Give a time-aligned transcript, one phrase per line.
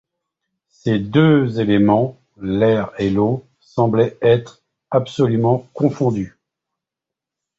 [0.69, 6.39] Ces deux éléments, l’air et l’eau, semblaient être absolument confondus.